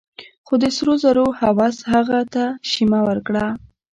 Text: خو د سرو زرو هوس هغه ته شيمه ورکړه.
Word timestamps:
خو 0.45 0.53
د 0.61 0.63
سرو 0.75 0.93
زرو 1.03 1.25
هوس 1.39 1.77
هغه 1.91 2.19
ته 2.33 2.43
شيمه 2.71 2.99
ورکړه. 3.09 3.45